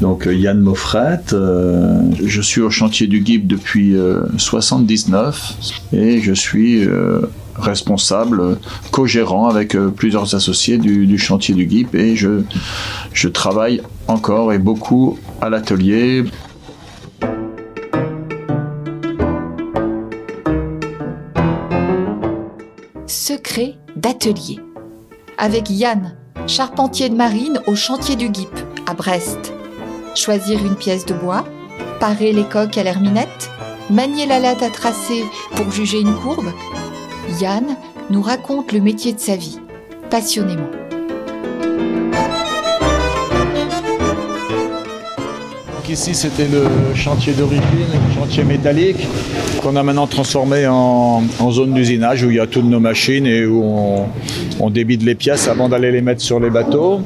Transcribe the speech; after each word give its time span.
Donc 0.00 0.28
Yann 0.30 0.60
Moffret, 0.60 1.20
je 1.32 2.40
suis 2.40 2.60
au 2.60 2.70
chantier 2.70 3.06
du 3.08 3.24
GIP 3.24 3.46
depuis 3.46 3.96
79 4.36 5.54
et 5.92 6.20
je 6.20 6.32
suis 6.32 6.86
responsable, 7.56 8.58
co-gérant 8.92 9.48
avec 9.48 9.76
plusieurs 9.96 10.34
associés 10.36 10.78
du, 10.78 11.18
chantier 11.18 11.54
du 11.54 11.68
GIP 11.68 11.94
et 11.96 12.14
je 12.16 13.28
travaille 13.28 13.82
encore 14.06 14.52
et 14.52 14.58
beaucoup 14.58 15.18
à 15.40 15.50
l'atelier. 15.50 16.24
Secret 23.06 23.74
d'atelier. 23.96 24.58
Avec 25.38 25.70
Yann, 25.70 26.14
charpentier 26.46 27.08
de 27.08 27.14
marine 27.14 27.60
au 27.66 27.74
chantier 27.74 28.16
du 28.16 28.26
GIP 28.26 28.48
à 28.86 28.94
Brest. 28.94 29.52
Choisir 30.14 30.64
une 30.64 30.76
pièce 30.76 31.06
de 31.06 31.14
bois, 31.14 31.44
parer 32.00 32.32
les 32.32 32.44
coques 32.44 32.78
à 32.78 32.82
l'herminette, 32.82 33.50
manier 33.90 34.26
la 34.26 34.38
latte 34.38 34.62
à 34.62 34.70
tracer 34.70 35.24
pour 35.54 35.70
juger 35.70 36.00
une 36.00 36.14
courbe. 36.14 36.52
Yann 37.40 37.76
nous 38.10 38.22
raconte 38.22 38.72
le 38.72 38.80
métier 38.80 39.12
de 39.12 39.20
sa 39.20 39.36
vie, 39.36 39.58
passionnément. 40.10 40.70
ici 45.90 46.14
c'était 46.14 46.46
le 46.46 46.94
chantier 46.94 47.32
d'origine, 47.32 47.62
le 47.62 48.14
chantier 48.14 48.44
métallique, 48.44 49.06
qu'on 49.62 49.74
a 49.76 49.82
maintenant 49.82 50.06
transformé 50.06 50.66
en, 50.66 51.22
zone 51.50 51.72
d'usinage 51.72 52.22
où 52.24 52.30
il 52.30 52.36
y 52.36 52.40
a 52.40 52.46
toutes 52.46 52.66
nos 52.66 52.80
machines 52.80 53.26
et 53.26 53.46
où 53.46 53.64
on, 54.60 54.70
débite 54.70 55.02
les 55.02 55.14
pièces 55.14 55.48
avant 55.48 55.68
d'aller 55.68 55.90
les 55.90 56.02
mettre 56.02 56.20
sur 56.20 56.40
les 56.40 56.50
bateaux. 56.50 57.00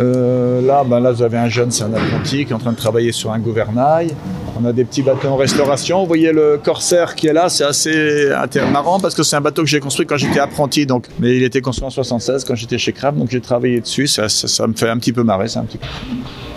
Euh, 0.00 0.60
là, 0.62 0.84
ben 0.84 1.00
là, 1.00 1.12
vous 1.12 1.22
avez 1.22 1.38
un 1.38 1.48
jeune, 1.48 1.70
c'est 1.70 1.84
un 1.84 1.92
apprenti 1.92 2.44
qui 2.44 2.52
est 2.52 2.54
en 2.54 2.58
train 2.58 2.72
de 2.72 2.76
travailler 2.76 3.12
sur 3.12 3.32
un 3.32 3.38
gouvernail. 3.38 4.14
On 4.60 4.64
a 4.64 4.72
des 4.72 4.84
petits 4.84 5.02
bateaux 5.02 5.28
en 5.28 5.36
restauration. 5.36 6.00
Vous 6.00 6.06
voyez 6.06 6.32
le 6.32 6.58
Corsair 6.62 7.14
qui 7.14 7.28
est 7.28 7.32
là, 7.32 7.48
c'est 7.48 7.64
assez 7.64 8.30
marrant 8.72 8.98
parce 8.98 9.14
que 9.14 9.22
c'est 9.22 9.36
un 9.36 9.40
bateau 9.40 9.62
que 9.62 9.68
j'ai 9.68 9.80
construit 9.80 10.06
quand 10.06 10.16
j'étais 10.16 10.40
apprenti. 10.40 10.86
Donc, 10.86 11.06
mais 11.20 11.36
il 11.36 11.42
était 11.42 11.60
construit 11.60 11.86
en 11.86 11.90
76 11.90 12.44
quand 12.44 12.54
j'étais 12.54 12.78
chez 12.78 12.92
Crab, 12.92 13.16
donc 13.16 13.30
j'ai 13.30 13.40
travaillé 13.40 13.80
dessus. 13.80 14.06
Ça, 14.06 14.26
me 14.66 14.74
fait 14.74 14.88
un 14.88 14.98
petit 14.98 15.12
peu 15.12 15.22
marrer, 15.22 15.48
c'est 15.48 15.58
un 15.58 15.64
petit 15.64 15.78
peu. 15.78 15.86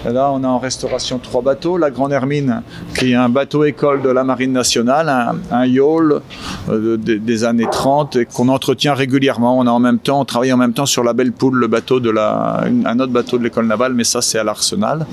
Là, 0.06 0.32
on 0.32 0.44
a 0.44 0.48
en 0.48 0.60
restauration 0.60 1.20
trois 1.20 1.42
bateaux. 1.42 1.78
La 1.78 1.92
Grande 1.92 2.12
Hermine, 2.12 2.62
qui 2.98 3.12
est 3.12 3.16
un 3.16 3.30
bateau 3.30 3.64
école 3.64 4.02
de 4.02 4.10
la 4.10 4.24
Marine 4.24 4.52
nationale, 4.52 5.10
un, 5.10 5.36
un 5.52 5.66
yawl 5.66 6.22
euh, 6.70 6.98
des 6.98 7.44
années 7.44 7.68
30 7.70 8.16
et 8.16 8.26
qu'on 8.26 8.50
entretient 8.50 8.94
régulièrement. 8.94 9.58
On 9.58 9.68
a 9.68 9.72
en 9.72 9.80
même 9.80 10.00
temps, 10.00 10.24
travaille 10.26 10.54
en 10.54 10.58
même 10.58 10.74
temps 10.74 10.86
sur 10.86 11.04
la 11.04 11.14
Belle 11.14 11.32
Poule, 11.32 11.58
le 11.58 11.68
bateau 11.68 12.00
de 12.00 12.12
un 12.12 13.00
autre 13.00 13.12
bateau 13.12 13.38
de 13.38 13.44
l'école 13.44 13.68
navale, 13.68 13.94
mais 13.94 14.04
ça 14.04 14.22
c'est 14.22 14.38
à 14.38 14.44
l'Arsenal. 14.44 15.06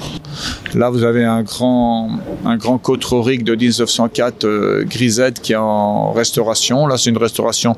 Là, 0.74 0.90
vous 0.90 1.04
avez 1.04 1.24
un 1.24 1.42
grand, 1.42 2.10
un 2.44 2.56
grand 2.56 2.78
de 2.78 3.54
1904 3.54 4.44
euh, 4.44 4.84
grisette 4.84 5.40
qui 5.40 5.52
est 5.52 5.56
en 5.56 6.12
restauration. 6.12 6.86
Là, 6.86 6.96
c'est 6.96 7.10
une 7.10 7.18
restauration 7.18 7.76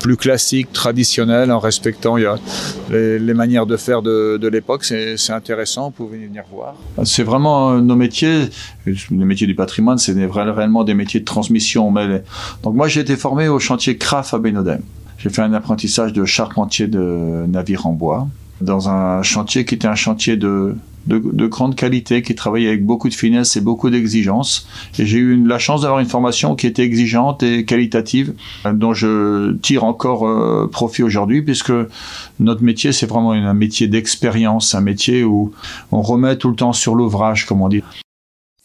plus 0.00 0.16
classique, 0.16 0.72
traditionnelle, 0.72 1.50
en 1.50 1.58
respectant 1.58 2.16
les, 2.16 3.34
manières 3.34 3.66
de 3.66 3.76
faire 3.76 4.00
de, 4.00 4.38
de 4.40 4.48
l'époque. 4.48 4.84
C'est 4.84 5.30
intéressant. 5.30 5.86
Vous 5.86 6.04
pouvez 6.04 6.18
venir 6.18 6.43
C'est 7.04 7.22
vraiment 7.22 7.72
euh, 7.72 7.80
nos 7.80 7.96
métiers, 7.96 8.48
les 8.86 8.96
métiers 9.10 9.46
du 9.46 9.54
patrimoine, 9.54 9.98
c'est 9.98 10.14
réellement 10.26 10.84
des 10.84 10.94
métiers 10.94 11.20
de 11.20 11.24
transmission. 11.24 11.92
Donc 12.62 12.74
moi, 12.74 12.88
j'ai 12.88 13.00
été 13.00 13.16
formé 13.16 13.48
au 13.48 13.58
chantier 13.58 13.96
CRAF 13.96 14.34
à 14.34 14.38
Bénodem. 14.38 14.80
J'ai 15.18 15.30
fait 15.30 15.42
un 15.42 15.52
apprentissage 15.54 16.12
de 16.12 16.24
charpentier 16.24 16.86
de 16.86 17.44
navire 17.48 17.86
en 17.86 17.92
bois 17.92 18.28
dans 18.60 18.88
un 18.88 19.22
chantier 19.22 19.64
qui 19.64 19.74
était 19.74 19.88
un 19.88 19.94
chantier 19.94 20.36
de, 20.36 20.76
de, 21.06 21.46
grande 21.46 21.76
qualité, 21.76 22.22
qui 22.22 22.34
travaillait 22.34 22.68
avec 22.68 22.84
beaucoup 22.84 23.08
de 23.08 23.14
finesse 23.14 23.56
et 23.56 23.60
beaucoup 23.60 23.90
d'exigence. 23.90 24.66
Et 24.98 25.06
j'ai 25.06 25.18
eu 25.18 25.44
la 25.44 25.58
chance 25.58 25.82
d'avoir 25.82 26.00
une 26.00 26.06
formation 26.08 26.54
qui 26.54 26.66
était 26.66 26.82
exigeante 26.82 27.42
et 27.42 27.64
qualitative, 27.64 28.34
dont 28.72 28.94
je 28.94 29.52
tire 29.58 29.84
encore 29.84 30.26
euh, 30.26 30.68
profit 30.70 31.02
aujourd'hui, 31.02 31.42
puisque 31.42 31.72
notre 32.40 32.62
métier, 32.62 32.92
c'est 32.92 33.06
vraiment 33.06 33.32
un 33.32 33.54
métier 33.54 33.86
d'expérience, 33.86 34.74
un 34.74 34.80
métier 34.80 35.24
où 35.24 35.52
on 35.92 36.02
remet 36.02 36.36
tout 36.36 36.48
le 36.48 36.56
temps 36.56 36.72
sur 36.72 36.94
l'ouvrage, 36.94 37.46
comme 37.46 37.62
on 37.62 37.68
dit. 37.68 37.82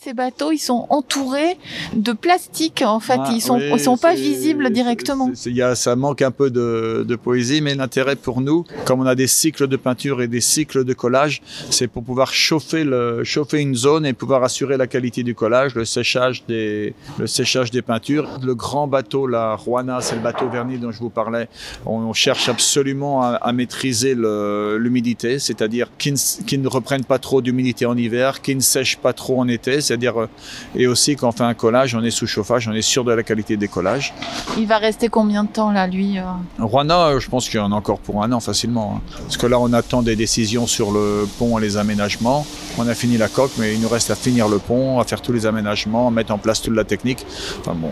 Ces 0.01 0.13
bateaux, 0.13 0.53
ils 0.53 0.59
sont 0.59 0.87
entourés 0.91 1.57
de 1.93 2.13
plastique. 2.13 2.83
En 2.85 3.01
fait, 3.01 3.19
ah, 3.19 3.31
ils 3.33 3.41
sont, 3.41 3.59
sont 3.77 3.97
pas 3.97 4.13
visibles 4.13 4.69
directement. 4.69 5.29
y 5.45 5.61
a, 5.61 5.75
ça 5.75 5.97
manque 5.97 6.21
un 6.21 6.31
peu 6.31 6.49
de, 6.49 7.03
de 7.05 7.15
poésie, 7.17 7.59
mais 7.59 7.75
l'intérêt 7.75 8.15
pour 8.15 8.39
nous, 8.39 8.63
comme 8.85 9.01
on 9.01 9.05
a 9.05 9.15
des 9.15 9.27
cycles 9.27 9.67
de 9.67 9.75
peinture 9.75 10.21
et 10.21 10.29
des 10.29 10.39
cycles 10.39 10.85
de 10.85 10.93
collage, 10.93 11.41
c'est 11.69 11.88
pour 11.88 12.01
pouvoir 12.01 12.31
chauffer, 12.31 12.85
le, 12.85 13.25
chauffer 13.25 13.59
une 13.59 13.75
zone 13.75 14.05
et 14.05 14.13
pouvoir 14.13 14.41
assurer 14.41 14.77
la 14.77 14.88
qualité 14.88 15.21
du 15.23 15.35
collage, 15.35 15.75
le 15.75 15.83
séchage 15.83 16.45
des, 16.47 16.93
le 17.17 17.27
séchage 17.27 17.69
des 17.69 17.81
peintures. 17.81 18.25
Le 18.41 18.55
grand 18.55 18.88
bateau, 18.88 19.27
la 19.27 19.57
Ruana, 19.57 19.99
c'est 19.99 20.15
le 20.15 20.21
bateau 20.21 20.47
verni 20.47 20.77
dont 20.77 20.91
je 20.91 20.99
vous 20.99 21.09
parlais. 21.09 21.49
On, 21.85 22.13
cherche 22.13 22.47
absolument 22.47 23.21
à, 23.21 23.31
à 23.31 23.51
maîtriser 23.51 24.15
l'humidité, 24.15 25.39
c'est-à-dire 25.39 25.91
qu'il 25.97 26.13
ne 26.13 26.67
reprenne 26.69 27.03
pas 27.03 27.19
trop 27.19 27.41
d'humidité 27.41 27.85
en 27.85 27.97
hiver, 27.97 28.41
qu'il 28.41 28.55
ne 28.55 28.61
sèche 28.61 28.95
pas 28.95 29.11
trop 29.11 29.41
en 29.41 29.49
été 29.49 29.81
c'est-à-dire 29.89 30.22
euh, 30.22 30.29
et 30.75 30.85
aussi 30.85 31.16
quand 31.16 31.29
on 31.29 31.31
fait 31.31 31.44
un 31.44 31.55
collage, 31.55 31.95
on 31.95 32.03
est 32.03 32.11
sous 32.11 32.27
chauffage, 32.27 32.67
on 32.67 32.73
est 32.73 32.83
sûr 32.83 33.03
de 33.03 33.11
la 33.11 33.23
qualité 33.23 33.57
des 33.57 33.67
collages. 33.67 34.13
Il 34.57 34.67
va 34.67 34.77
rester 34.77 35.09
combien 35.09 35.44
de 35.44 35.50
temps 35.50 35.72
là, 35.72 35.88
lui 35.88 36.19
euh 36.19 36.23
Rwanda, 36.59 37.07
euh, 37.07 37.19
je 37.19 37.27
pense 37.29 37.50
qu'il 37.50 37.59
y 37.59 37.63
en 37.63 37.72
a 37.72 37.75
encore 37.75 38.00
pour 38.00 38.23
un 38.23 38.31
an 38.31 38.39
facilement, 38.39 38.97
hein. 38.97 39.01
parce 39.23 39.38
que 39.38 39.47
là 39.47 39.59
on 39.59 39.73
attend 39.73 40.03
des 40.03 40.16
décisions 40.16 40.67
sur 40.67 40.91
le 40.91 41.27
pont 41.39 41.57
et 41.57 41.61
les 41.61 41.77
aménagements. 41.77 42.45
On 42.77 42.88
a 42.88 42.94
fini 42.94 43.17
la 43.17 43.27
coque, 43.27 43.51
mais 43.57 43.73
il 43.73 43.81
nous 43.81 43.89
reste 43.89 44.11
à 44.11 44.16
finir 44.16 44.47
le 44.47 44.59
pont, 44.59 45.00
à 45.00 45.03
faire 45.03 45.22
tous 45.22 45.33
les 45.33 45.45
aménagements, 45.47 46.07
à 46.07 46.11
mettre 46.11 46.31
en 46.31 46.38
place 46.38 46.61
toute 46.61 46.75
la 46.75 46.83
technique. 46.83 47.25
Enfin 47.59 47.73
bon, 47.75 47.89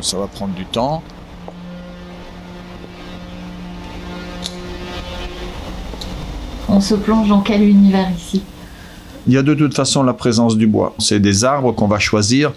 ça 0.00 0.18
va 0.18 0.28
prendre 0.28 0.54
du 0.54 0.64
temps. 0.64 1.02
On 6.68 6.80
se 6.80 6.94
plonge 6.94 7.28
dans 7.28 7.40
quel 7.40 7.62
univers 7.62 8.08
ici? 8.16 8.42
Il 9.28 9.34
y 9.34 9.36
a 9.36 9.42
de 9.42 9.52
toute 9.52 9.74
façon 9.74 10.02
la 10.02 10.14
présence 10.14 10.56
du 10.56 10.66
bois. 10.66 10.94
C'est 10.98 11.20
des 11.20 11.44
arbres 11.44 11.72
qu'on 11.72 11.86
va 11.86 11.98
choisir 11.98 12.52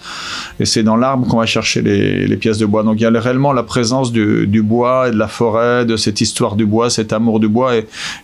et 0.60 0.66
c'est 0.66 0.84
dans 0.84 0.96
l'arbre 0.96 1.28
qu'on 1.28 1.38
va 1.38 1.46
chercher 1.46 1.82
les, 1.82 2.38
pièces 2.38 2.58
de 2.58 2.66
bois. 2.66 2.84
Donc 2.84 2.96
il 3.00 3.04
y 3.04 3.06
a 3.06 3.12
réellement 3.12 3.52
la 3.52 3.64
présence 3.64 4.12
du, 4.12 4.62
bois 4.64 5.10
et 5.10 5.12
de 5.12 5.18
la 5.18 5.28
forêt, 5.28 5.86
de 5.86 5.98
cette 5.98 6.22
histoire 6.22 6.56
du 6.56 6.66
bois, 6.66 6.90
cet 6.90 7.12
amour 7.12 7.42
du 7.42 7.50
bois 7.50 7.74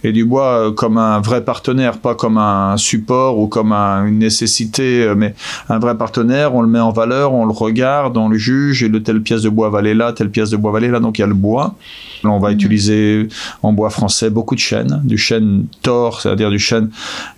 et, 0.03 0.12
du 0.12 0.24
bois 0.24 0.47
euh, 0.47 0.72
comme 0.72 0.97
un 0.97 1.19
vrai 1.19 1.44
partenaire, 1.44 1.97
pas 1.97 2.16
comme 2.16 2.38
un 2.38 2.78
support 2.78 3.38
ou 3.38 3.47
comme 3.47 3.74
une 3.74 4.18
nécessité, 4.18 5.03
euh, 5.03 5.16
mais 5.16 5.36
un 5.68 5.80
vrai 5.80 5.97
partenaire. 5.97 6.56
On 6.56 6.62
le 6.62 6.69
met 6.69 6.80
en 6.80 6.91
valeur, 6.91 7.34
on 7.34 7.46
le 7.46 7.52
regarde, 7.52 8.16
on 8.16 8.30
le 8.30 8.38
juge 8.38 8.81
et 8.81 8.90
de 8.90 8.97
telle 8.97 9.22
pièce 9.22 9.41
de 9.41 9.50
bois 9.50 9.69
va 9.69 9.80
aller 9.80 9.94
là, 9.94 10.13
telle 10.13 10.30
pièce 10.30 10.52
de 10.52 10.57
bois 10.57 10.72
va 10.72 10.78
aller 10.78 10.90
là. 10.90 11.02
Donc 11.02 11.18
il 11.18 11.22
y 11.22 11.25
a 11.25 11.28
le 11.28 11.34
bois. 11.34 11.75
on 12.24 12.40
va 12.40 12.50
mmh. 12.50 12.53
utiliser 12.53 13.28
en 13.62 13.74
bois 13.74 13.90
français 13.90 14.30
beaucoup 14.30 14.56
de 14.56 14.62
chêne, 14.62 15.02
du 15.03 15.18
chêne 15.18 15.66
tort, 15.81 16.22
c'est-à-dire 16.22 16.50
du 16.50 16.59
chêne 16.59 16.90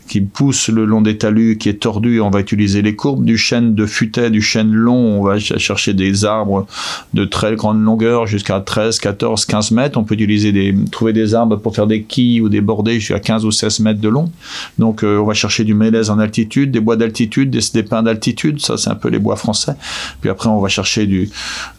qui 0.10 0.22
pousse 0.22 0.70
le 0.70 0.86
long 0.86 1.02
des 1.02 1.18
talus, 1.18 1.58
qui 1.58 1.70
est 1.70 1.80
tordu, 1.80 2.20
on 2.20 2.32
va 2.32 2.40
utiliser 2.40 2.82
les 2.82 2.96
courbes 2.96 3.24
du 3.24 3.38
chêne 3.38 3.76
de 3.76 3.86
futet, 3.86 4.32
du 4.32 4.42
chêne 4.42 4.74
long, 4.74 5.20
on 5.20 5.24
va 5.24 5.38
chercher 5.38 5.94
des 5.94 6.26
arbres 6.26 6.66
de 7.14 7.26
très 7.26 7.56
grande 7.56 7.82
longueur 7.82 8.26
jusqu'à 8.26 8.60
13, 8.60 9.00
14, 9.00 9.46
15 9.46 9.72
mètres. 9.72 10.00
On 10.00 10.04
peut 10.04 10.16
utiliser 10.16 10.52
des, 10.52 10.76
trouver 10.92 11.14
des 11.14 11.36
arbres 11.36 11.58
pour 11.58 11.76
faire 11.76 11.86
des 11.86 12.02
quilles 12.02 12.42
ou 12.42 12.50
des 12.50 12.60
bordées 12.60 13.00
jusqu'à 13.00 13.20
15 13.20 13.46
ou 13.46 13.52
16 13.52 13.82
mètres 13.82 14.02
de 14.02 14.10
long. 14.10 14.32
Donc 14.80 15.04
euh, 15.04 15.20
on 15.20 15.26
va 15.26 15.36
chercher 15.36 15.64
du 15.64 15.76
mélèze 15.76 16.10
en 16.10 16.18
altitude, 16.18 16.72
des 16.72 16.80
bois 16.80 16.96
d'altitude, 16.96 17.52
des, 17.52 17.84
pins 17.84 18.02
d'altitude, 18.02 18.60
ça 18.60 18.78
c'est 18.78 18.90
un 18.90 18.96
peu 18.96 19.10
les 19.10 19.20
bois 19.20 19.36
français. 19.36 19.74
Puis 20.22 20.32
après 20.32 20.50
on 20.50 20.60
va 20.60 20.70
chercher 20.70 21.06
du, 21.06 21.30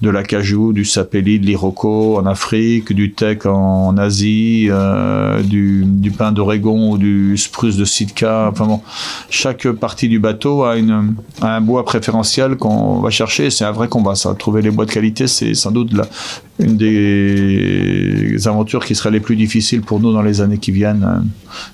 de 0.03 0.09
l'acajou, 0.09 0.73
du 0.73 0.85
sapéli, 0.85 1.41
de 1.41 1.47
l'iroko 1.47 2.17
en 2.19 2.27
Afrique, 2.27 2.93
du 2.93 3.13
teck 3.13 3.45
en, 3.45 3.99
Asie, 3.99 4.69
euh, 4.71 5.43
du, 5.43 5.85
du 5.85 6.13
pin 6.13 6.31
d'Oregon 6.31 6.93
ou 6.93 6.97
du 6.97 7.37
spruce 7.37 7.77
de 7.77 7.85
Sitka 7.85 8.20
Chaque 9.31 9.69
partie 9.73 10.09
du 10.09 10.19
bateau 10.19 10.65
a, 10.65 10.77
un 11.43 11.61
bois 11.61 11.85
préférentiel 11.85 12.57
qu'on 12.57 13.01
va 13.01 13.11
chercher. 13.11 13.51
C'est 13.51 13.65
un 13.65 13.73
vrai 13.73 13.89
combat, 13.89 14.15
ça. 14.15 14.35
Trouver 14.35 14.63
les 14.63 14.71
bois 14.71 14.87
de 14.87 14.93
qualité, 14.93 15.27
c'est 15.27 15.55
sans 15.55 15.71
doute 15.71 15.91
une 16.59 16.77
des 16.77 18.20
aventures 18.49 18.85
qui 18.85 18.95
seraient 18.95 19.11
les 19.11 19.21
plus 19.21 19.37
difficiles 19.37 19.83
pour 19.83 20.01
nous 20.01 20.13
dans 20.13 20.23
les 20.23 20.41
années 20.41 20.59
qui 20.59 20.71
viennent. 20.71 21.25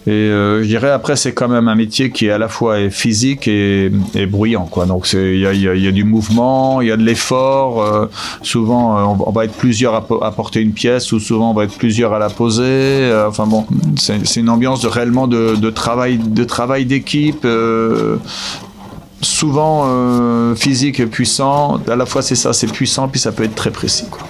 Et 0.06 0.10
euh, 0.10 0.62
je 0.62 0.68
dirais 0.68 0.90
après, 0.90 1.16
c'est 1.16 1.32
quand 1.32 1.48
même 1.48 1.68
un 1.68 1.74
métier 1.74 2.10
qui 2.10 2.26
est 2.26 2.30
à 2.30 2.38
la 2.38 2.48
fois 2.48 2.90
physique 2.90 3.48
et, 3.48 3.90
bruyant. 4.28 4.66
Quoi. 4.66 4.86
Donc 4.86 5.12
il 5.12 5.38
y 5.38 5.46
a, 5.46 5.92
du 5.92 6.04
mouvement, 6.04 6.80
il 6.80 6.88
y 6.88 6.92
a 6.92 6.96
de 6.96 7.02
l'effort. 7.02 7.82
Euh, 7.82 8.06
souvent, 8.42 8.98
euh, 8.98 9.24
on, 9.26 9.30
va 9.30 9.44
être 9.44 9.54
plusieurs 9.54 9.94
à, 9.94 10.32
porter 10.32 10.60
une 10.60 10.72
pièce, 10.72 11.12
ou 11.12 11.20
souvent 11.20 11.50
on 11.50 11.54
va 11.54 11.64
être 11.64 11.76
plusieurs 11.76 12.12
à 12.12 12.18
la 12.18 12.30
poser. 12.30 13.12
enfin 13.26 13.46
bon, 13.46 13.66
c'est 13.96 14.36
une 14.36 14.48
ambiance 14.48 14.82
de, 14.82 14.88
réellement 14.88 15.28
de, 15.28 15.56
de 15.56 15.70
travail 15.70 16.18
de 16.18 16.44
travail 16.44 16.84
d'équipe 16.84 17.46
souvent 19.20 20.54
physique 20.54 21.00
et 21.00 21.06
puissant. 21.06 21.80
À 21.88 21.96
la 21.96 22.06
fois, 22.06 22.22
c'est 22.22 22.34
ça, 22.34 22.52
c'est 22.52 22.70
puissant, 22.70 23.08
puis 23.08 23.20
ça 23.20 23.32
peut 23.32 23.44
être 23.44 23.54
très 23.54 23.70
précis. 23.70 24.06
Quoi. 24.10 24.26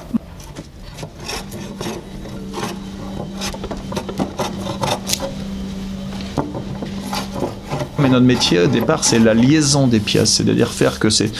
Mais 8.07 8.13
notre 8.13 8.27
métier 8.27 8.61
au 8.61 8.67
départ, 8.67 9.05
c'est 9.05 9.19
la 9.19 9.35
liaison 9.35 9.87
des 9.87 9.99
pièces, 9.99 10.35
c'est-à-dire 10.35 10.71
faire 10.71 10.99
que 10.99 11.11
ces 11.11 11.31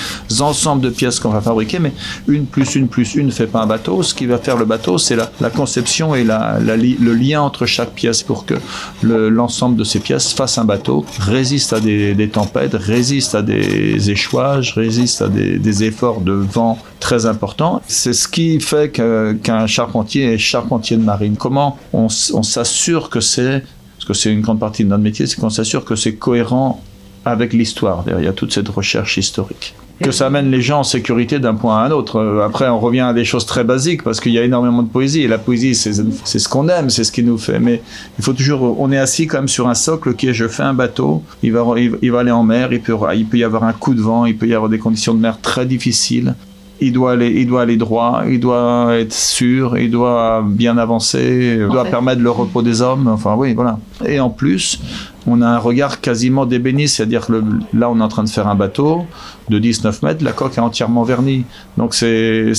ensembles 0.41 0.83
de 0.83 0.91
pièces 0.91 1.21
qu'on 1.21 1.31
va 1.31 1.41
fabriquer, 1.41 1.79
mais 1.79 1.93
une 2.27 2.47
plus 2.47 2.75
une 2.75 2.89
plus 2.89 3.15
une 3.15 3.27
ne 3.27 3.31
fait 3.31 3.47
pas 3.47 3.61
un 3.61 3.67
bateau. 3.67 4.03
Ce 4.03 4.15
qui 4.15 4.27
va 4.27 4.39
faire 4.39 4.57
le 4.57 4.65
bateau, 4.65 4.99
c'est 4.99 5.17
la, 5.17 5.51
conception 5.51 6.15
et 6.15 6.25
le 6.25 7.13
lien 7.15 7.41
entre 7.41 7.67
chaque 7.67 7.93
pièce 7.93 8.23
pour 8.23 8.45
que 8.45 8.55
l'ensemble 9.03 9.77
de 9.77 9.85
ces 9.85 10.01
pièces 10.01 10.33
fasse 10.33 10.59
un 10.59 10.65
bateau, 10.65 11.05
résiste 11.21 11.73
à 11.73 11.81
des, 11.81 12.31
tempêtes, 12.33 12.75
résiste 12.75 13.35
à 13.35 13.43
des 13.43 14.11
échouages, 14.11 14.73
résiste 14.75 15.23
à 15.23 15.29
des, 15.29 15.85
efforts 15.85 16.21
de 16.21 16.33
vent 16.33 16.79
très 17.01 17.27
importants. 17.27 17.83
C'est 17.87 18.15
ce 18.15 18.27
qui 18.27 18.59
fait 18.61 18.91
qu'un 18.91 19.67
charpentier 19.67 20.33
est 20.33 20.39
charpentier 20.39 20.97
de 20.97 21.03
marine. 21.03 21.37
Comment 21.37 21.79
on, 21.93 22.09
s'assure 22.09 23.11
que 23.11 23.21
c'est 23.21 23.63
que 24.07 24.15
c'est 24.15 24.33
une 24.33 24.41
grande 24.41 24.61
partie 24.61 24.85
de 24.85 24.89
notre 24.89 25.03
métier, 25.03 25.27
c'est 25.27 25.41
qu'on 25.41 25.51
s'assure 25.51 25.85
que 25.85 25.97
c'est 25.97 26.15
cohérent 26.15 26.83
avec 27.25 27.53
l'histoire. 27.53 28.05
Il 28.07 28.25
y 28.25 28.29
a 28.29 28.33
toute 28.33 28.53
cette 28.53 28.69
recherche 28.69 29.17
historique. 29.19 29.75
Que 30.01 30.11
ça 30.11 30.27
amène 30.27 30.51
les 30.51 30.61
gens 30.61 30.81
en 30.81 30.85
sécurité 30.85 31.39
d'un 31.39 31.55
point 31.55 31.83
à 31.83 31.87
un 31.87 31.91
autre. 31.91 32.17
Euh, 32.17 32.45
après, 32.45 32.69
on 32.69 32.79
revient 32.79 33.01
à 33.01 33.15
des 33.15 33.25
choses 33.25 33.47
très 33.47 33.65
basiques 33.65 34.03
parce 34.05 34.21
qu'il 34.21 34.33
y 34.33 34.39
a 34.39 34.45
énormément 34.45 34.83
de 34.83 34.89
poésie 34.89 35.23
et 35.23 35.29
la 35.29 35.39
poésie, 35.39 35.75
c'est 35.75 35.95
ce 35.95 36.49
qu'on 36.49 36.69
aime, 36.69 36.91
c'est 36.91 37.03
ce 37.03 37.11
qui 37.11 37.23
nous 37.23 37.39
fait. 37.39 37.59
Mais 37.59 37.81
il 38.19 38.25
faut 38.25 38.35
toujours, 38.35 38.79
on 38.79 38.93
est 38.93 38.99
assis 38.99 39.27
quand 39.27 39.39
même 39.39 39.49
sur 39.49 39.69
un 39.69 39.75
socle 39.75 40.15
qui 40.15 40.29
est 40.29 40.35
je 40.35 40.49
fais 40.49 40.63
un 40.63 40.75
bateau, 40.75 41.23
il 41.43 41.53
va, 41.53 41.65
il 41.79 42.13
va 42.13 42.21
aller 42.21 42.31
en 42.31 42.43
mer, 42.43 42.75
il 42.75 42.83
peut, 42.83 42.95
il 43.15 43.27
peut 43.27 43.39
y 43.39 43.45
avoir 43.45 43.65
un 43.65 43.73
coup 43.73 43.95
de 43.95 44.03
vent, 44.03 44.27
il 44.27 44.37
peut 44.37 44.47
y 44.47 44.55
avoir 44.55 44.69
des 44.69 44.79
conditions 44.79 45.15
de 45.15 45.21
mer 45.21 45.41
très 45.41 45.65
difficiles 45.65 46.35
il 46.81 46.93
doit 46.93 47.13
aller, 47.13 47.31
il 47.31 47.47
doit 47.47 47.63
aller 47.63 47.77
droit, 47.77 48.23
il 48.29 48.41
doit 48.41 48.97
être 48.97 49.13
sûr, 49.13 49.79
il 49.79 49.91
doit 49.91 50.45
bien 50.47 50.77
avancer, 50.79 51.59
il 51.61 51.69
doit 51.69 51.85
permettre 51.85 52.23
le 52.23 52.31
repos 52.31 52.63
des 52.63 52.83
hommes. 52.83 53.09
Enfin, 53.09 53.35
oui, 53.37 53.55
voilà. 53.55 53.79
Et 54.05 54.21
en 54.21 54.31
plus, 54.31 54.81
on 55.27 55.43
a 55.43 55.47
un 55.47 55.59
regard 55.59 56.01
quasiment 56.01 56.47
d'ébéniste, 56.47 56.97
c'est-à-dire 56.97 57.27
que 57.27 57.43
là, 57.73 57.91
on 57.91 57.99
est 57.99 58.03
en 58.03 58.09
train 58.09 58.25
de 58.25 58.29
faire 58.29 58.47
un 58.47 58.55
bateau 58.55 59.07
de 59.49 59.59
19 59.59 60.03
mètres, 60.03 60.25
la 60.25 60.33
coque 60.33 60.57
est 60.57 60.61
entièrement 60.61 61.03
vernie. 61.03 61.45
Donc, 61.77 61.95
c'est 61.95 62.53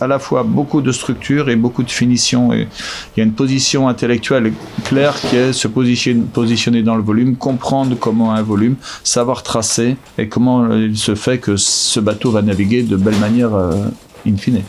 à 0.00 0.06
la 0.06 0.18
fois 0.18 0.42
beaucoup 0.42 0.80
de 0.80 0.92
structure 0.92 1.48
et 1.48 1.56
beaucoup 1.56 1.82
de 1.82 1.90
finition. 1.90 2.52
Et 2.52 2.68
il 3.16 3.20
y 3.20 3.22
a 3.22 3.24
une 3.24 3.32
position 3.32 3.88
intellectuelle 3.88 4.52
claire 4.84 5.14
qui 5.20 5.36
est 5.36 5.52
se 5.52 5.68
positionner, 5.68 6.82
dans 6.82 6.96
le 6.96 7.02
volume, 7.02 7.36
comprendre 7.36 7.96
comment 7.98 8.32
un 8.32 8.42
volume, 8.42 8.76
savoir 9.02 9.42
tracer 9.42 9.96
et 10.18 10.28
comment 10.28 10.72
il 10.74 10.96
se 10.96 11.14
fait 11.14 11.38
que 11.38 11.56
ce 11.56 12.00
bateau 12.00 12.30
va 12.30 12.42
naviguer 12.42 12.82
de 12.82 12.96
belle 12.96 13.16
manière 13.16 13.54
euh, 13.54 13.72
in 14.26 14.36
fine. 14.36 14.62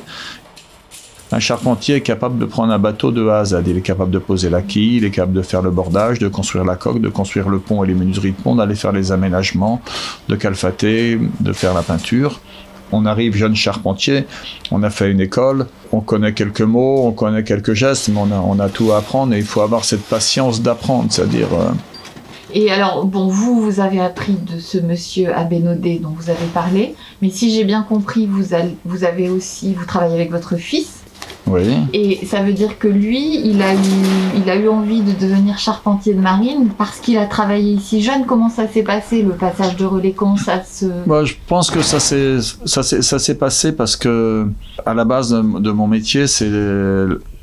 Un 1.31 1.39
charpentier 1.39 1.95
est 1.95 2.01
capable 2.01 2.37
de 2.37 2.45
prendre 2.45 2.71
un 2.71 2.77
bateau 2.77 3.11
de 3.11 3.27
A 3.27 3.39
à 3.39 3.45
Z. 3.45 3.63
Il 3.65 3.77
est 3.77 3.81
capable 3.81 4.11
de 4.11 4.19
poser 4.19 4.49
la 4.49 4.61
quille, 4.61 4.97
il 4.97 5.05
est 5.05 5.09
capable 5.09 5.33
de 5.33 5.41
faire 5.41 5.63
le 5.63 5.71
bordage, 5.71 6.19
de 6.19 6.27
construire 6.27 6.63
la 6.63 6.75
coque, 6.75 7.01
de 7.01 7.09
construire 7.09 7.49
le 7.49 7.57
pont 7.57 7.83
et 7.83 7.87
les 7.87 7.95
menuiseries 7.95 8.31
de 8.31 8.41
pont, 8.41 8.55
d'aller 8.55 8.75
faire 8.75 8.91
les 8.91 9.11
aménagements, 9.11 9.81
de 10.29 10.35
calfater, 10.35 11.19
de 11.39 11.53
faire 11.53 11.73
la 11.73 11.81
peinture. 11.81 12.39
On 12.91 13.07
arrive 13.07 13.35
jeune 13.35 13.55
charpentier, 13.55 14.27
on 14.69 14.83
a 14.83 14.91
fait 14.91 15.09
une 15.09 15.19
école, 15.19 15.65
on 15.91 15.99
connaît 15.99 16.33
quelques 16.33 16.61
mots, 16.61 17.07
on 17.07 17.11
connaît 17.11 17.43
quelques 17.43 17.73
gestes, 17.73 18.09
mais 18.09 18.19
on 18.21 18.59
a, 18.59 18.69
tout 18.69 18.91
à 18.91 18.97
apprendre 18.97 19.33
et 19.33 19.39
il 19.39 19.43
faut 19.43 19.61
avoir 19.61 19.83
cette 19.83 20.03
patience 20.03 20.61
d'apprendre, 20.61 21.07
c'est-à-dire... 21.09 21.47
Euh, 21.53 21.71
et 22.53 22.71
alors, 22.71 23.05
bon, 23.05 23.27
vous, 23.27 23.59
vous 23.59 23.79
avez 23.79 23.99
appris 23.99 24.33
de 24.33 24.59
ce 24.59 24.77
monsieur 24.77 25.35
Abénodé 25.35 25.99
dont 25.99 26.13
vous 26.15 26.29
avez 26.29 26.45
parlé, 26.53 26.95
mais 27.23 27.31
si 27.31 27.51
j'ai 27.51 27.63
bien 27.63 27.81
compris, 27.81 28.27
vous, 28.27 28.43
vous 28.85 29.03
avez 29.03 29.29
aussi, 29.29 29.73
vous 29.73 29.85
travaillez 29.85 30.13
avec 30.13 30.31
votre 30.31 30.55
fils 30.55 31.04
et 31.93 32.25
ça 32.25 32.41
veut 32.41 32.53
dire 32.53 32.77
que 32.79 32.87
lui, 32.87 33.39
il 33.45 33.61
a, 33.61 33.73
eu, 33.73 33.77
il 34.37 34.49
a 34.49 34.55
eu 34.55 34.67
envie 34.67 35.01
de 35.01 35.11
devenir 35.11 35.57
charpentier 35.57 36.13
de 36.13 36.21
marine 36.21 36.69
parce 36.77 36.99
qu'il 36.99 37.17
a 37.17 37.25
travaillé 37.25 37.73
ici 37.73 38.01
jeune. 38.01 38.25
Comment 38.25 38.49
ça 38.49 38.67
s'est 38.67 38.83
passé, 38.83 39.21
le 39.21 39.33
passage 39.33 39.75
de 39.75 39.85
relais? 39.85 40.11
Comment 40.11 40.37
ça 40.37 40.63
se... 40.63 40.85
Moi, 41.05 41.25
je 41.25 41.35
pense 41.47 41.71
que 41.71 41.81
ça 41.81 41.99
s'est, 41.99 42.37
ça, 42.65 42.83
ça 42.83 43.19
s'est 43.19 43.37
passé 43.37 43.71
parce 43.71 43.95
que, 43.95 44.47
à 44.85 44.93
la 44.93 45.05
base 45.05 45.31
de, 45.31 45.71
mon 45.71 45.87
métier, 45.87 46.27
c'est 46.27 46.49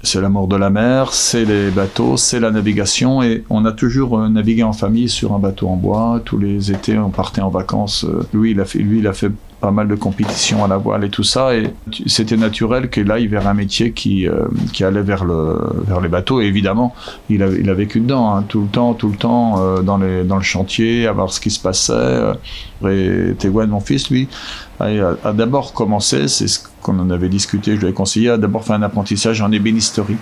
c'est 0.04 0.20
l'amour 0.20 0.48
de 0.48 0.56
la 0.56 0.68
mer, 0.68 1.12
c'est 1.12 1.44
les 1.44 1.70
bateaux, 1.70 2.16
c'est 2.16 2.40
la 2.40 2.50
navigation 2.50 3.22
et 3.22 3.44
on 3.50 3.64
a 3.64 3.72
toujours 3.72 4.18
euh, 4.18 4.28
navigué 4.28 4.64
en 4.64 4.72
famille 4.72 5.08
sur 5.08 5.32
un 5.32 5.38
bateau 5.38 5.68
en 5.68 5.76
bois. 5.76 6.20
Tous 6.24 6.38
les 6.38 6.72
étés, 6.72 6.98
on 6.98 7.10
partait 7.10 7.40
en 7.40 7.50
vacances. 7.50 8.04
Euh, 8.04 8.26
lui, 8.34 8.50
il 8.50 8.60
a 8.60 8.64
fait, 8.64 8.80
lui, 8.80 8.98
il 8.98 9.06
a 9.06 9.12
fait 9.12 9.30
pas 9.62 9.70
mal 9.70 9.86
de 9.86 9.94
compétitions 9.94 10.64
à 10.64 10.68
la 10.68 10.76
voile 10.76 11.04
et 11.04 11.08
tout 11.08 11.22
ça. 11.22 11.54
Et 11.54 11.72
c'était 12.06 12.36
naturel 12.36 12.90
qu'il 12.90 13.10
aille 13.12 13.28
vers 13.28 13.46
un 13.46 13.54
métier 13.54 13.92
qui, 13.92 14.28
euh, 14.28 14.48
qui 14.72 14.82
allait 14.82 15.02
vers, 15.02 15.24
le, 15.24 15.56
vers 15.86 16.00
les 16.00 16.08
bateaux. 16.08 16.40
Et 16.40 16.46
évidemment, 16.46 16.94
il 17.30 17.44
a, 17.44 17.46
il 17.46 17.70
a 17.70 17.74
vécu 17.74 18.00
dedans, 18.00 18.42
tout 18.42 18.62
le 18.62 18.66
temps, 18.66 18.92
tout 18.94 19.08
le 19.08 19.16
temps, 19.16 19.54
euh, 19.60 19.80
dans, 19.80 19.98
les, 19.98 20.24
dans 20.24 20.36
le 20.36 20.42
chantier, 20.42 21.06
à 21.06 21.12
voir 21.12 21.32
ce 21.32 21.40
qui 21.40 21.50
se 21.50 21.60
passait. 21.60 21.92
Euh, 21.92 22.34
et 23.30 23.34
Tewan, 23.36 23.70
mon 23.70 23.78
fils, 23.78 24.10
lui, 24.10 24.26
a, 24.80 25.32
d'abord 25.32 25.72
commencé, 25.72 26.26
c'est 26.26 26.48
ce 26.48 26.58
qu'on 26.82 26.98
en 26.98 27.10
avait 27.10 27.28
discuté, 27.28 27.76
je 27.76 27.82
lui 27.82 27.86
ai 27.86 27.92
conseillé, 27.92 28.30
a 28.30 28.38
d'abord 28.38 28.64
fait 28.64 28.72
un 28.72 28.82
apprentissage 28.82 29.40
en 29.40 29.52
ébénisterie 29.52 30.16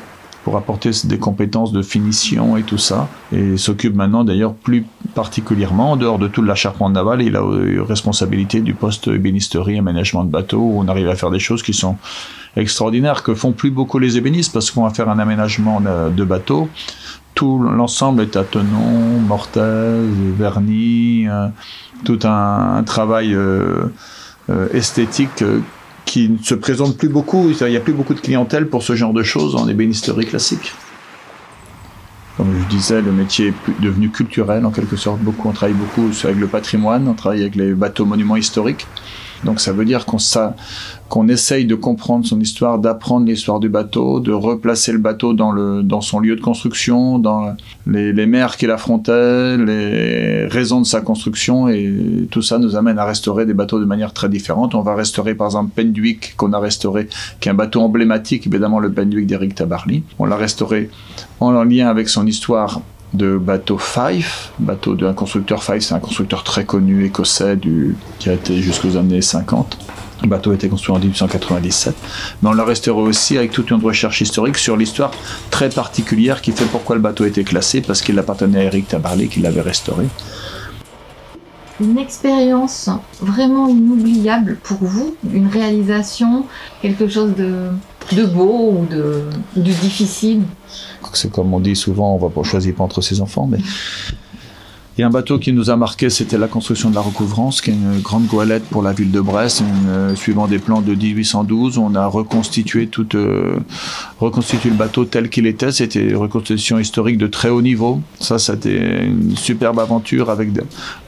pour 0.45 0.57
apporter 0.57 0.91
des 1.05 1.19
compétences 1.19 1.73
de 1.73 1.83
finition 1.83 2.59
et 2.59 2.63
tout 2.63 2.79
ça. 2.79 3.09
Et 3.33 3.57
s'occupe 3.57 3.95
maintenant 3.95 4.25
d'ailleurs 4.25 4.55
plus 4.55 4.85
particulièrement, 5.21 5.93
en 5.93 5.97
dehors 5.97 6.19
de 6.19 6.29
toute 6.29 6.47
la 6.47 6.55
charpente 6.55 6.95
navale, 6.95 7.21
il 7.21 7.37
a 7.37 7.43
eu 7.43 7.83
responsabilité 7.83 8.61
du 8.61 8.73
poste 8.73 9.09
ébénisterie, 9.09 9.79
aménagement 9.79 10.25
de 10.25 10.31
bateaux, 10.31 10.63
où 10.63 10.81
on 10.81 10.89
arrive 10.89 11.11
à 11.11 11.15
faire 11.15 11.31
des 11.31 11.39
choses 11.39 11.63
qui 11.63 11.75
sont 11.75 11.97
extraordinaires, 12.57 13.23
que 13.23 13.35
font 13.35 13.53
plus 13.53 13.71
beaucoup 13.71 13.99
les 13.99 14.17
ébénistes, 14.17 14.55
parce 14.55 14.71
qu'on 14.71 14.85
va 14.85 14.91
faire 14.91 15.11
un 15.11 15.19
aménagement 15.19 15.83
de 16.21 16.25
bateau. 16.25 16.71
Tout 17.35 17.59
l'ensemble 17.63 18.23
est 18.23 18.35
à 18.35 18.45
tenon, 18.45 19.21
mortaise, 19.27 20.09
vernis, 20.39 21.29
euh, 21.29 21.49
tout 22.05 22.21
un, 22.25 22.83
travail 22.85 23.35
euh, 23.35 23.93
euh, 24.49 24.69
esthétique 24.73 25.45
qui 26.07 26.31
ne 26.31 26.39
se 26.39 26.55
présente 26.55 26.97
plus 26.97 27.11
beaucoup. 27.11 27.51
Il 27.51 27.67
n'y 27.67 27.77
a 27.77 27.81
plus 27.81 27.93
beaucoup 27.93 28.15
de 28.15 28.21
clientèle 28.21 28.69
pour 28.69 28.83
ce 28.83 28.95
genre 28.95 29.13
de 29.13 29.23
choses 29.23 29.55
en 29.55 29.69
ébénisterie 29.69 30.27
classique. 30.27 30.73
Comme 32.41 32.59
je 32.59 32.75
disais, 32.75 33.03
le 33.03 33.13
métier 33.13 33.49
est 33.49 33.83
devenu 33.83 34.09
culturel 34.09 34.65
en 34.65 34.71
quelque 34.71 34.97
sorte. 34.97 35.21
Beaucoup, 35.21 35.51
on 35.51 35.53
travaille 35.53 35.77
beaucoup 35.77 36.11
avec 36.25 36.39
le 36.39 36.47
patrimoine, 36.47 37.07
on 37.07 37.13
travaille 37.13 37.43
avec 37.43 37.55
les 37.55 37.75
bateaux 37.75 38.07
monuments 38.07 38.37
historiques. 38.37 38.87
Donc 39.45 39.61
ça 39.61 39.73
veut 39.73 39.85
dire 39.85 40.05
qu'on 40.07 40.19
qu'on 41.09 41.27
essaye 41.29 41.65
de 41.65 41.75
comprendre 41.75 42.25
son 42.25 42.39
histoire, 42.39 42.79
d'apprendre 42.79 43.27
l'histoire 43.27 43.59
du 43.59 43.69
bateau, 43.69 44.21
de 44.21 44.31
replacer 44.33 44.93
le 44.93 44.99
bateau 44.99 45.33
dans, 45.33 46.01
son 46.01 46.21
lieu 46.21 46.37
de 46.37 46.41
construction, 46.41 47.19
dans 47.19 47.57
les, 47.87 48.13
les 48.13 48.27
mers 48.27 48.57
qu'il 48.57 48.71
affrontait, 48.71 49.57
les 49.57 50.47
raisons 50.47 50.81
de 50.81 50.87
sa 50.87 51.01
construction, 51.01 51.69
et 51.69 52.29
tout 52.31 52.43
ça 52.43 52.59
nous 52.59 52.77
amène 52.77 52.99
à 52.99 53.05
restaurer 53.05 53.45
des 53.45 53.55
bateaux 53.55 53.81
de 53.81 53.87
manière 53.87 54.13
très 54.13 54.29
différente. 54.29 54.77
On 54.77 54.83
va 54.83 54.95
restaurer 54.95 55.35
par 55.35 55.49
exemple 55.49 55.71
Penduic, 55.75 56.37
qu'on 56.37 56.53
a 56.53 56.61
restauré, 56.61 57.09
qui 57.41 57.49
est 57.49 57.53
un 57.53 57.57
bateau 57.57 57.81
emblématique, 57.81 58.47
évidemment 58.47 58.79
le 58.79 58.93
Penduic 58.93 59.27
d'Eric 59.27 59.57
Tabarly. 59.57 60.05
On 60.21 60.27
l'a 60.27 60.37
restauré 60.37 60.91
en 61.41 61.65
lien 61.65 61.89
avec 61.89 62.09
son 62.09 62.25
histoire 62.25 62.83
de 63.13 63.37
bateau 63.37 63.79
Fife, 63.79 64.53
bateau 64.59 64.95
d'un 64.95 65.13
constructeur 65.13 65.63
Fife, 65.63 65.83
c'est 65.83 65.95
un 65.95 66.01
constructeur 66.01 66.45
très 66.45 66.65
connu 66.65 67.05
écossais 67.05 67.59
qui 68.19 68.29
a 68.29 68.35
été 68.35 68.61
jusqu'aux 68.63 68.97
années 68.97 69.23
50. 69.23 69.79
Le 70.23 70.29
bateau 70.29 70.51
a 70.51 70.55
été 70.55 70.69
construit 70.69 70.95
en 70.95 70.99
1897, 70.99 71.95
mais 72.43 72.51
on 72.51 72.53
l'a 72.53 72.65
restauré 72.65 73.01
aussi 73.01 73.39
avec 73.39 73.53
toute 73.53 73.71
une 73.71 73.83
recherche 73.83 74.21
historique 74.21 74.59
sur 74.59 74.77
l'histoire 74.77 75.13
très 75.51 75.71
particulière 75.71 76.43
qui 76.43 76.53
fait 76.53 76.67
pourquoi 76.67 76.95
le 76.95 77.03
bateau 77.03 77.25
a 77.25 77.29
été 77.29 77.43
classé, 77.43 77.81
parce 77.81 78.03
qu'il 78.03 78.19
appartenait 78.19 78.59
à 78.59 78.65
Eric 78.65 78.89
Tabarly 78.89 79.29
qui 79.29 79.41
l'avait 79.41 79.63
restauré. 79.63 80.07
Une 81.81 81.99
expérience 81.99 82.91
vraiment 83.23 83.67
inoubliable 83.69 84.59
pour 84.63 84.77
vous, 84.83 85.17
une 85.33 85.47
réalisation, 85.47 86.45
quelque 86.83 87.09
chose 87.09 87.35
de, 87.35 87.71
de 88.15 88.25
beau 88.25 88.73
ou 88.73 88.87
de, 88.87 89.25
de 89.57 89.63
difficile. 89.63 90.43
C'est 91.13 91.31
comme 91.31 91.53
on 91.55 91.61
dit 91.61 91.77
souvent, 91.77 92.15
on 92.15 92.19
va 92.19 92.29
pas 92.29 92.43
choisir 92.43 92.75
pas 92.75 92.85
entre 92.85 93.01
ses 93.01 93.21
enfants, 93.21 93.47
mais 93.47 93.59
il 94.99 95.03
y 95.03 95.05
a 95.05 95.07
un 95.07 95.11
bateau 95.11 95.39
qui 95.39 95.53
nous 95.53 95.71
a 95.71 95.77
marqué, 95.77 96.11
c'était 96.11 96.37
la 96.37 96.49
construction 96.49 96.91
de 96.91 96.97
la 96.97 97.01
recouvrance, 97.01 97.61
qui 97.61 97.71
est 97.71 97.75
une 97.75 98.01
grande 98.01 98.27
goélette 98.27 98.65
pour 98.65 98.83
la 98.83 98.93
ville 98.93 99.13
de 99.13 99.21
Brest. 99.21 99.63
Euh, 99.89 100.17
suivant 100.17 100.49
des 100.49 100.59
plans 100.59 100.81
de 100.81 100.95
1812, 100.95 101.79
on 101.79 101.95
a 101.95 102.07
reconstitué 102.07 102.89
tout, 102.89 103.07
euh, 103.15 103.57
le 104.21 104.71
bateau 104.73 105.05
tel 105.05 105.31
qu'il 105.31 105.47
était. 105.47 105.71
C'était 105.71 106.09
une 106.09 106.17
reconstitution 106.17 106.79
historique 106.79 107.19
de 107.19 107.29
très 107.29 107.51
haut 107.51 107.63
niveau. 107.63 108.03
Ça, 108.19 108.39
c'était 108.39 109.07
une 109.07 109.37
superbe 109.37 109.79
aventure 109.79 110.29
avec 110.29 110.51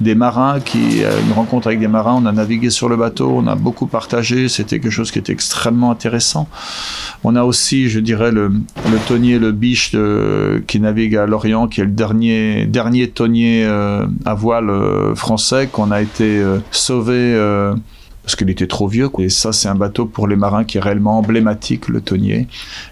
des, 0.01 0.15
marins 0.15 0.61
qui, 0.61 1.03
euh, 1.03 1.21
une 1.27 1.33
rencontre 1.33 1.67
avec 1.67 1.81
des 1.81 1.89
marins. 1.89 2.15
On 2.23 2.27
a 2.27 2.33
navigué 2.33 2.71
sur 2.71 2.89
le 2.89 2.97
bateau, 2.97 3.33
on 3.35 3.49
a 3.49 3.57
beaucoup 3.57 3.87
partagé. 3.87 4.49
C'était 4.49 4.79
quelque 4.79 4.93
chose 4.93 5.11
qui 5.11 5.19
était 5.19 5.33
extrêmement 5.33 5.91
intéressant. 5.91 6.49
On 7.25 7.35
a 7.35 7.43
aussi, 7.43 7.89
je 7.89 7.99
dirais, 7.99 8.31
le, 8.31 8.49
le 8.49 8.99
tonnier, 9.09 9.41
le 9.41 9.51
biche 9.51 9.95
qui 10.69 10.81
navigue 10.81 11.17
à 11.17 11.27
Lorient, 11.27 11.67
qui 11.67 11.81
est 11.81 11.85
le 11.85 11.91
dernier, 11.91 12.67
dernier 12.67 13.09
tonnier 13.09 13.67
euh, 13.72 13.72
à 14.25 14.35
voile 14.35 14.71
euh, 14.71 15.15
français 15.15 15.69
qu'on 15.71 15.91
a 15.91 16.01
été 16.01 16.39
euh, 16.39 16.59
sauvé 16.71 17.35
parce 18.23 18.37
qu'il 18.37 18.51
était 18.51 18.67
trop 18.67 18.89
vieux. 18.89 19.11
Et 19.19 19.29
ça, 19.29 19.53
c'est 19.53 19.69
un 19.69 19.75
bateau 19.75 20.07
pour 20.07 20.29
les 20.29 20.37
marins 20.37 20.65
qui 20.65 20.79
est 20.79 20.81
réellement 20.81 21.19
emblématique, 21.19 21.89
le 21.89 22.01
tonnier. 22.01 22.47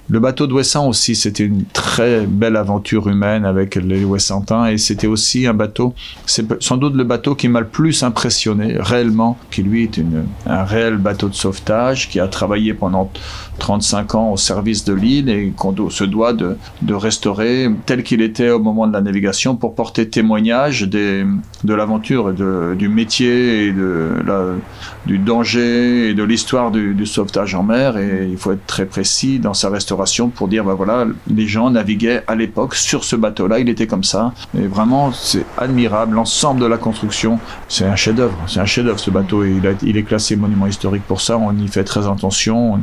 Le 0.08 0.20
bateau 0.20 0.46
de 0.46 0.54
aussi, 0.78 1.16
c'était 1.16 1.44
une 1.44 1.64
très 1.64 2.26
belle 2.26 2.56
aventure 2.56 3.08
humaine 3.08 3.44
avec 3.44 3.76
les 3.76 4.04
Ouessantins 4.04 4.66
et 4.66 4.78
c'était 4.78 5.06
aussi 5.06 5.46
un 5.46 5.54
bateau, 5.54 5.94
c'est 6.26 6.62
sans 6.62 6.76
doute 6.76 6.94
le 6.94 7.04
bateau 7.04 7.34
qui 7.34 7.48
m'a 7.48 7.60
le 7.60 7.66
plus 7.66 8.02
impressionné 8.02 8.76
réellement, 8.78 9.38
qui 9.50 9.62
lui 9.62 9.84
est 9.84 10.00
un 10.46 10.64
réel 10.64 10.96
bateau 10.96 11.28
de 11.28 11.34
sauvetage 11.34 12.08
qui 12.08 12.20
a 12.20 12.28
travaillé 12.28 12.74
pendant 12.74 13.10
35 13.58 14.14
ans 14.14 14.32
au 14.32 14.36
service 14.36 14.84
de 14.84 14.92
l'île 14.92 15.28
et 15.28 15.52
qu'on 15.56 15.90
se 15.90 16.04
doit 16.04 16.32
de, 16.32 16.56
restaurer 16.90 17.70
tel 17.86 18.02
qu'il 18.02 18.20
était 18.20 18.50
au 18.50 18.58
moment 18.58 18.86
de 18.86 18.92
la 18.92 19.00
navigation 19.00 19.56
pour 19.56 19.74
porter 19.74 20.08
témoignage 20.08 20.82
de 20.82 21.24
l'aventure 21.64 22.30
et 22.30 22.76
du 22.76 22.88
métier 22.88 23.66
et 23.66 23.72
du 25.06 25.18
danger 25.24 26.10
et 26.10 26.14
de 26.14 26.22
l'histoire 26.22 26.70
du, 26.70 26.94
du, 26.94 27.06
sauvetage 27.06 27.54
en 27.54 27.62
mer 27.62 27.96
et 27.96 28.28
il 28.30 28.36
faut 28.36 28.52
être 28.52 28.66
très 28.66 28.86
précis 28.86 29.38
dans 29.38 29.54
sa 29.54 29.68
restauration 29.68 30.28
pour 30.28 30.48
dire 30.48 30.64
ben 30.64 30.74
voilà 30.74 31.06
les 31.28 31.46
gens 31.46 31.70
naviguaient 31.70 32.22
à 32.26 32.34
l'époque 32.34 32.74
sur 32.74 33.04
ce 33.04 33.16
bateau 33.16 33.46
là 33.48 33.58
il 33.58 33.68
était 33.68 33.86
comme 33.86 34.04
ça 34.04 34.32
et 34.56 34.66
vraiment 34.66 35.12
c'est 35.12 35.44
admirable 35.58 36.14
l'ensemble 36.14 36.60
de 36.60 36.66
la 36.66 36.76
construction 36.76 37.38
c'est 37.68 37.84
un 37.86 37.96
chef 37.96 38.14
d'œuvre 38.14 38.36
c'est 38.46 38.60
un 38.60 38.66
chef 38.66 38.84
d'œuvre 38.84 39.00
ce 39.00 39.10
bateau 39.10 39.44
et 39.44 39.54
il, 39.56 39.66
a, 39.66 39.72
il 39.82 39.96
est 39.96 40.02
classé 40.02 40.36
monument 40.36 40.66
historique 40.66 41.04
pour 41.06 41.20
ça 41.20 41.36
on 41.38 41.56
y 41.56 41.68
fait 41.68 41.84
très 41.84 42.06
attention 42.06 42.80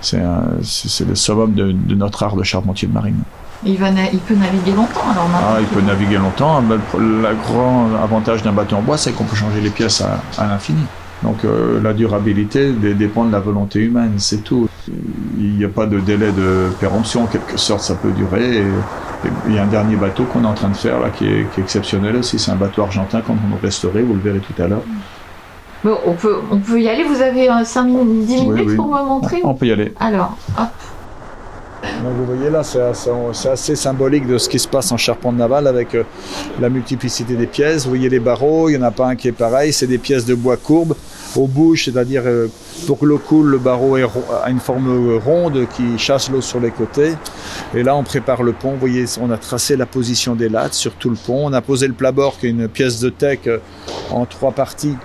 c'est 0.00 0.18
le 0.18 1.14
summum 1.14 1.54
de, 1.54 1.72
de, 1.72 1.94
notre 1.94 2.22
art 2.22 2.36
de 2.36 2.42
charpentier 2.42 2.88
de 2.88 2.92
marine. 2.92 3.22
Il, 3.64 3.76
va 3.76 3.88
il 3.90 4.18
peut 4.20 4.34
naviguer 4.34 4.72
longtemps 4.72 5.10
alors 5.10 5.28
Ah, 5.34 5.56
il 5.60 5.66
peut 5.66 5.80
naviguer 5.80 6.18
longtemps. 6.18 6.62
Le 6.96 7.34
grand 7.34 7.88
avantage 8.02 8.42
d'un 8.42 8.52
bateau 8.52 8.76
en 8.76 8.82
bois, 8.82 8.96
c'est 8.96 9.12
qu'on 9.12 9.24
peut 9.24 9.36
changer 9.36 9.60
les 9.60 9.70
pièces 9.70 10.00
à, 10.00 10.20
à 10.40 10.46
l'infini. 10.46 10.84
Donc 11.22 11.44
euh, 11.44 11.80
la 11.82 11.92
durabilité 11.92 12.72
dépend 12.72 13.24
de 13.24 13.32
la 13.32 13.40
volonté 13.40 13.80
humaine, 13.80 14.14
c'est 14.18 14.44
tout. 14.44 14.68
Il 15.38 15.56
n'y 15.56 15.64
a 15.64 15.68
pas 15.68 15.86
de 15.86 15.98
délai 15.98 16.30
de 16.32 16.68
péremption, 16.78 17.24
en 17.24 17.26
quelque 17.26 17.56
sorte, 17.56 17.82
ça 17.82 17.94
peut 17.94 18.12
durer. 18.12 18.62
Il 19.48 19.54
y 19.54 19.58
a 19.58 19.64
un 19.64 19.66
dernier 19.66 19.96
bateau 19.96 20.24
qu'on 20.24 20.44
est 20.44 20.46
en 20.46 20.54
train 20.54 20.68
de 20.68 20.76
faire 20.76 21.00
là 21.00 21.10
qui 21.10 21.26
est, 21.26 21.46
qui 21.52 21.60
est 21.60 21.62
exceptionnel 21.64 22.16
aussi, 22.16 22.38
c'est 22.38 22.52
un 22.52 22.56
bateau 22.56 22.82
argentin 22.82 23.20
qu'on 23.20 23.34
a 23.34 23.60
restauré, 23.60 24.02
vous 24.02 24.14
le 24.14 24.20
verrez 24.20 24.38
tout 24.38 24.62
à 24.62 24.68
l'heure. 24.68 24.82
Bon, 25.84 25.96
on 26.06 26.12
peut, 26.12 26.38
on 26.50 26.58
peut 26.58 26.80
y 26.80 26.88
aller, 26.88 27.04
vous 27.04 27.20
avez 27.20 27.48
5 27.64 27.84
minutes, 27.84 28.26
10 28.26 28.34
minutes 28.34 28.52
oui, 28.52 28.64
oui. 28.66 28.76
pour 28.76 28.86
me 28.86 29.02
montrer 29.04 29.40
On 29.44 29.54
peut 29.54 29.66
y 29.66 29.72
aller. 29.72 29.92
Alors, 30.00 30.36
hop. 30.58 30.68
Donc 32.02 32.14
vous 32.16 32.26
voyez 32.26 32.50
là, 32.50 32.62
c'est 32.62 32.80
assez, 33.48 33.74
symbolique 33.74 34.26
de 34.26 34.38
ce 34.38 34.48
qui 34.48 34.58
se 34.58 34.68
passe 34.68 34.92
en 34.92 34.96
charpente 34.96 35.36
navale 35.36 35.66
avec 35.66 35.94
euh, 35.94 36.04
la 36.60 36.68
multiplicité 36.68 37.34
des 37.34 37.46
pièces. 37.46 37.84
Vous 37.84 37.90
voyez 37.90 38.08
les 38.08 38.20
barreaux, 38.20 38.68
il 38.68 38.76
n'y 38.76 38.82
en 38.82 38.86
a 38.86 38.90
pas 38.92 39.06
un 39.08 39.16
qui 39.16 39.28
est 39.28 39.32
pareil, 39.32 39.72
c'est 39.72 39.86
des 39.86 39.98
pièces 39.98 40.24
de 40.24 40.34
bois 40.34 40.56
courbes 40.56 40.94
aux 41.36 41.46
bouches, 41.46 41.86
c'est-à-dire 41.86 42.22
euh, 42.24 42.46
pour 42.86 42.98
que 42.98 43.04
l'eau 43.04 43.18
coule, 43.18 43.48
le 43.48 43.58
barreau 43.58 43.96
a 43.96 44.50
une 44.50 44.60
forme 44.60 45.18
ronde 45.18 45.66
qui 45.76 45.98
chasse 45.98 46.30
l'eau 46.30 46.40
sur 46.40 46.60
les 46.60 46.70
côtés. 46.70 47.14
Et 47.74 47.82
là, 47.82 47.96
on 47.96 48.04
prépare 48.04 48.42
le 48.42 48.52
pont. 48.52 48.72
Vous 48.72 48.80
voyez, 48.80 49.04
on 49.20 49.30
a 49.30 49.36
tracé 49.36 49.76
la 49.76 49.86
position 49.86 50.34
des 50.36 50.48
lattes 50.48 50.74
sur 50.74 50.94
tout 50.94 51.10
le 51.10 51.16
pont. 51.16 51.46
On 51.46 51.52
a 51.52 51.60
posé 51.60 51.88
le 51.88 51.94
plat-bord, 51.94 52.38
qui 52.38 52.46
est 52.46 52.50
une 52.50 52.68
pièce 52.68 53.00
de 53.00 53.10
teck 53.10 53.46
euh, 53.46 53.58
en 54.10 54.24
trois 54.24 54.52
parties 54.52 54.96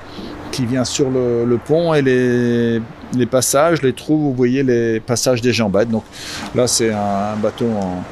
qui 0.53 0.65
vient 0.65 0.85
sur 0.85 1.09
le, 1.09 1.43
le 1.45 1.57
pont 1.57 1.93
et 1.93 2.01
les, 2.01 2.79
les, 3.17 3.25
passages, 3.25 3.81
les 3.81 3.91
trous, 3.91 4.17
vous 4.17 4.33
voyez 4.33 4.63
les 4.63 4.99
passages 4.99 5.41
des 5.41 5.51
jambettes. 5.51 5.89
Donc 5.89 6.03
là, 6.55 6.67
c'est 6.67 6.93
un, 6.93 7.33
un, 7.33 7.35
bateau. 7.35 7.65
En, 7.65 8.03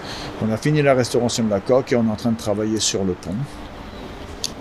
on 0.43 0.51
a 0.51 0.57
fini 0.57 0.81
la 0.81 0.95
restauration 0.95 1.43
de 1.43 1.51
la 1.51 1.59
coque 1.59 1.93
et 1.93 1.95
on 1.95 2.03
est 2.03 2.11
en 2.11 2.15
train 2.15 2.31
de 2.31 2.37
travailler 2.37 2.79
sur 2.79 3.03
le 3.03 3.13
pont. 3.13 3.35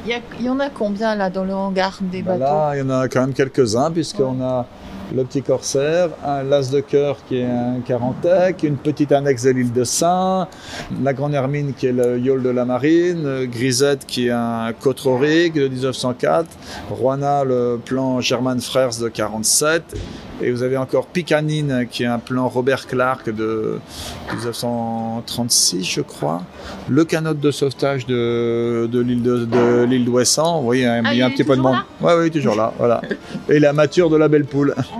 Il 0.04 0.10
y, 0.10 0.14
a, 0.14 0.18
il 0.38 0.46
y 0.46 0.48
en 0.48 0.60
a 0.60 0.68
combien 0.70 1.14
là 1.14 1.30
dans 1.30 1.44
le 1.44 1.54
hangar 1.54 1.98
des 2.00 2.22
ben 2.22 2.38
bateaux? 2.38 2.54
Là, 2.54 2.72
il 2.74 2.78
y 2.80 2.82
en 2.82 2.90
a 2.90 3.08
quand 3.08 3.20
même 3.20 3.32
quelques-uns 3.32 3.90
puisqu'on 3.90 4.38
ouais. 4.38 4.44
a 4.44 4.66
le 5.14 5.24
petit 5.24 5.42
corsaire, 5.42 6.10
un 6.24 6.42
las 6.42 6.70
de 6.70 6.80
cœur 6.80 7.18
qui 7.28 7.38
est 7.38 7.44
un 7.44 7.80
Carantec, 7.84 8.62
une 8.62 8.76
petite 8.76 9.12
annexe 9.12 9.44
de 9.44 9.50
l'île 9.50 9.72
de 9.72 9.84
Saint, 9.84 10.48
la 11.02 11.12
Grande 11.12 11.34
Hermine 11.34 11.72
qui 11.74 11.86
est 11.86 11.92
le 11.92 12.18
yawl 12.18 12.42
de 12.42 12.50
la 12.50 12.64
marine, 12.64 13.46
Grisette 13.46 14.06
qui 14.06 14.28
est 14.28 14.32
un 14.32 14.72
Cotrorig 14.78 15.52
de 15.54 15.68
1904, 15.68 16.46
Roana 16.90 17.44
le 17.44 17.80
plan 17.84 18.20
German 18.20 18.60
Frères 18.60 18.96
de 19.00 19.08
47, 19.08 19.82
et 20.42 20.50
vous 20.50 20.62
avez 20.62 20.76
encore 20.76 21.06
Picanine 21.06 21.86
qui 21.90 22.04
est 22.04 22.06
un 22.06 22.18
plan 22.18 22.48
Robert 22.48 22.86
Clark 22.86 23.28
de 23.34 23.78
1936 24.32 25.84
je 25.84 26.00
crois, 26.00 26.42
le 26.88 27.04
canot 27.04 27.34
de 27.34 27.50
sauvetage 27.50 28.06
de, 28.06 28.88
de 28.90 29.00
l'île 29.00 29.22
de, 29.22 29.44
de 29.44 29.84
l'île 29.84 30.04
d'Ouessant, 30.04 30.58
vous 30.60 30.64
voyez, 30.66 30.86
ah, 30.86 31.00
il 31.12 31.18
y 31.18 31.22
a 31.22 31.26
un 31.26 31.30
petit 31.30 31.44
peu 31.44 31.56
de 31.56 31.60
monde. 31.60 31.76
Oui, 32.00 32.12
oui, 32.18 32.30
toujours 32.30 32.54
là, 32.54 32.72
voilà. 32.78 33.00
Et 33.48 33.58
la 33.58 33.72
mature 33.72 34.08
de 34.08 34.16
la 34.16 34.28
belle 34.28 34.44
poule. 34.44 34.74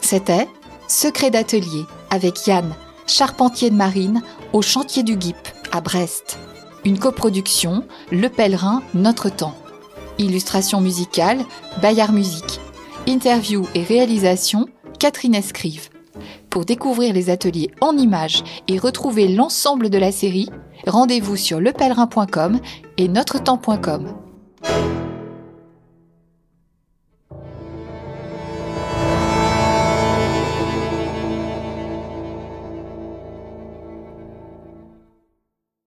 C'était 0.00 0.48
Secret 0.88 1.30
d'atelier 1.30 1.84
avec 2.10 2.46
Yann, 2.46 2.74
charpentier 3.06 3.70
de 3.70 3.74
marine 3.74 4.22
au 4.52 4.62
chantier 4.62 5.02
du 5.02 5.16
Guip 5.16 5.36
à 5.72 5.80
Brest. 5.80 6.38
Une 6.84 6.98
coproduction 6.98 7.84
Le 8.12 8.28
Pèlerin 8.28 8.82
Notre 8.94 9.30
Temps. 9.30 9.56
Illustration 10.18 10.80
musicale 10.80 11.44
Bayard 11.80 12.12
Musique. 12.12 12.60
Interview 13.06 13.66
et 13.74 13.82
réalisation 13.82 14.68
Catherine 14.98 15.34
Escrive. 15.34 15.88
Pour 16.50 16.64
découvrir 16.64 17.12
les 17.12 17.30
ateliers 17.30 17.70
en 17.80 17.96
images 17.96 18.44
et 18.68 18.78
retrouver 18.78 19.28
l'ensemble 19.28 19.90
de 19.90 19.98
la 19.98 20.12
série, 20.12 20.48
rendez-vous 20.86 21.36
sur 21.36 21.60
lepèlerin.com 21.60 22.60
et 22.98 23.08
notretemps.com. 23.08 24.06